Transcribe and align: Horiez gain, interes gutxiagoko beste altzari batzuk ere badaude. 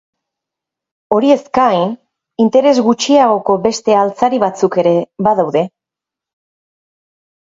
Horiez 1.17 1.41
gain, 1.57 1.91
interes 2.45 2.73
gutxiagoko 2.87 3.57
beste 3.69 3.99
altzari 4.05 4.41
batzuk 4.45 4.79
ere 4.85 4.95
badaude. 5.29 5.67